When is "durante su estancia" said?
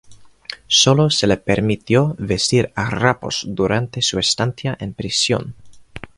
3.47-4.75